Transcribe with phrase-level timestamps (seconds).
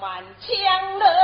[0.00, 1.19] 满腔热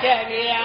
[0.00, 0.57] 谢谢你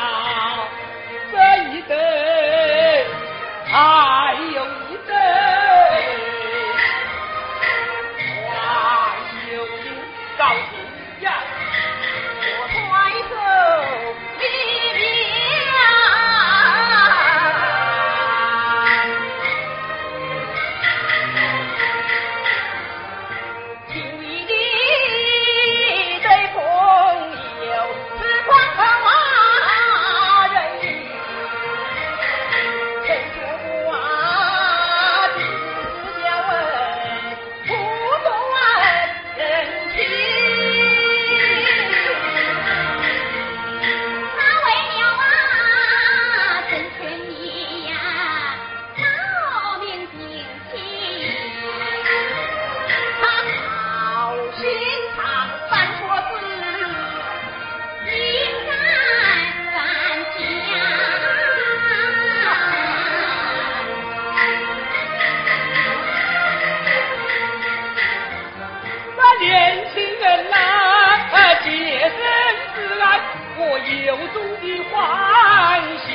[74.01, 76.07] 手中的欢喜，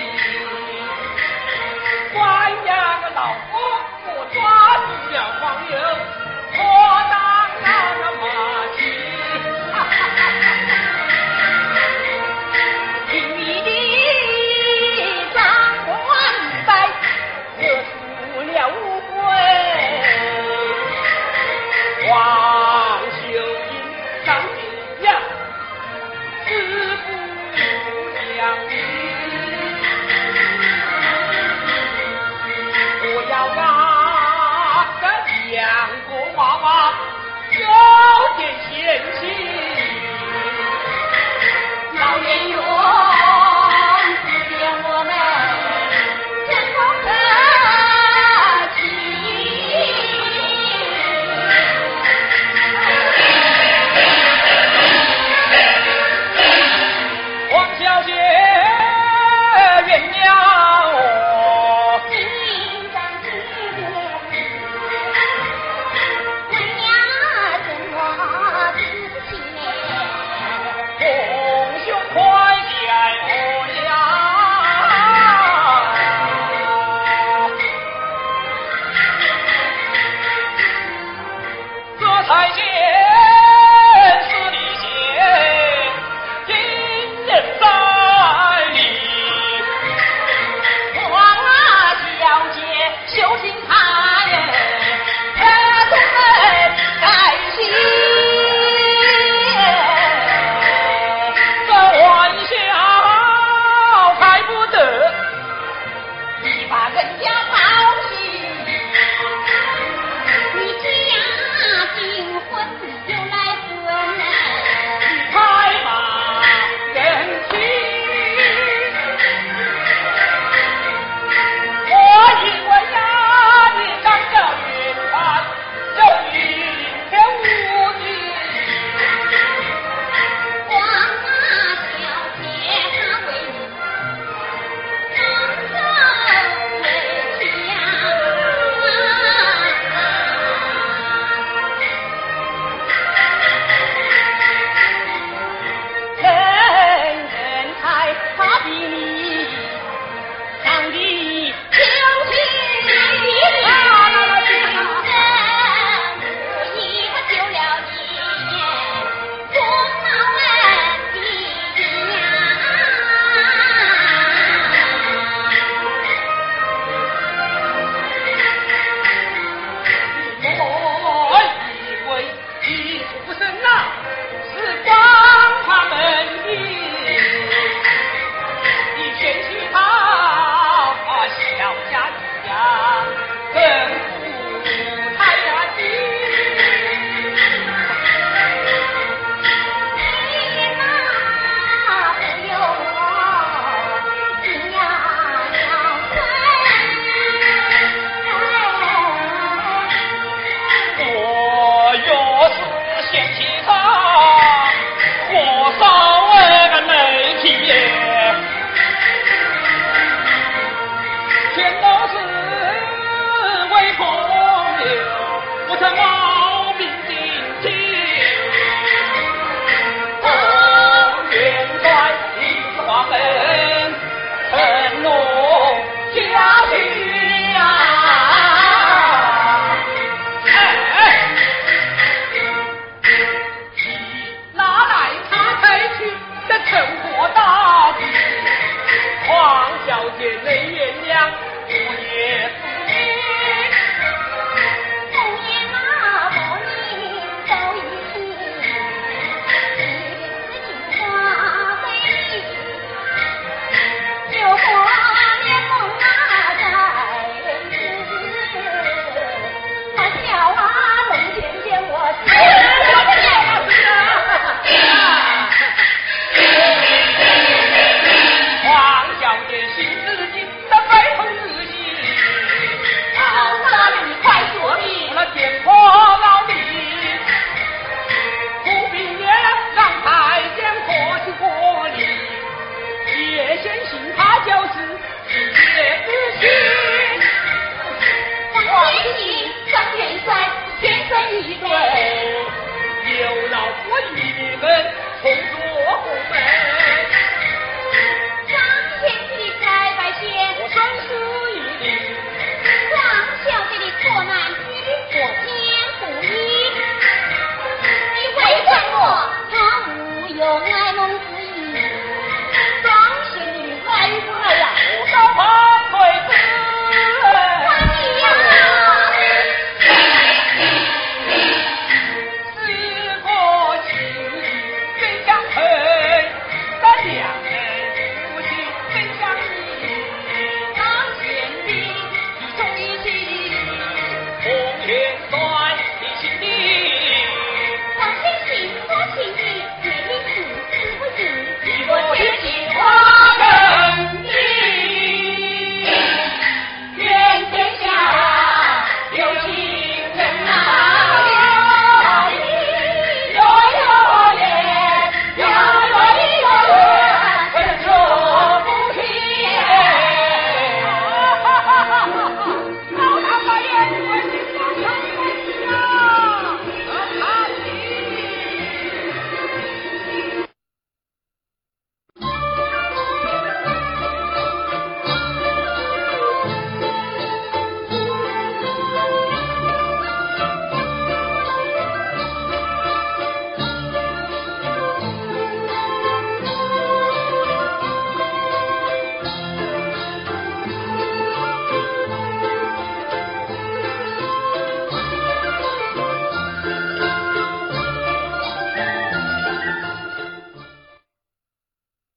[2.12, 2.18] 官
[2.66, 3.20] 呀个老
[3.50, 3.54] 婆，
[4.04, 4.36] 我抓
[4.84, 6.17] 住了黄油。